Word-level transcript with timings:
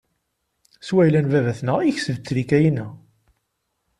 S 0.87 0.89
wayla 0.93 1.19
n 1.21 1.27
baba-tneɣ 1.31 1.77
i 1.81 1.85
yekseb 1.87 2.17
ttrika 2.17 2.57
inna. 2.69 2.87